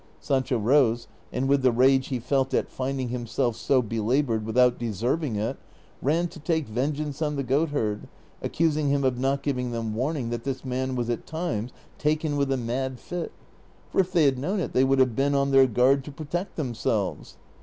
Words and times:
Sancho 0.19 0.57
rose, 0.57 1.07
and 1.31 1.47
with 1.47 1.61
the 1.61 1.71
rage 1.71 2.07
he 2.07 2.17
felt 2.17 2.55
at 2.55 2.71
finding 2.71 3.09
himself 3.09 3.55
so 3.55 3.83
belabored 3.83 4.47
without 4.47 4.79
deserving 4.79 5.35
it, 5.35 5.57
ran 6.01 6.27
to 6.27 6.39
take 6.39 6.67
vengeance 6.67 7.21
on 7.21 7.35
the 7.35 7.43
goatherd, 7.43 8.07
accusing 8.41 8.89
him 8.89 9.03
of 9.03 9.19
not 9.19 9.43
sfivinsr 9.43 9.71
them 9.71 9.93
warning 9.93 10.31
that 10.31 10.43
this 10.43 10.65
man 10.65 10.95
was 10.95 11.07
at 11.11 11.27
times 11.27 11.69
taken 11.99 12.35
with 12.35 12.51
a 12.51 12.57
mad 12.57 12.99
fit, 12.99 13.31
for 13.91 13.99
if 13.99 14.11
they 14.11 14.23
had 14.25 14.39
known 14.39 14.59
it 14.59 14.73
they 14.73 14.83
would 14.83 14.97
have 14.97 15.15
been 15.15 15.35
on 15.35 15.51
their 15.51 15.67
guard 15.67 16.03
to 16.03 16.11
protect 16.11 16.55
themselves. 16.55 17.37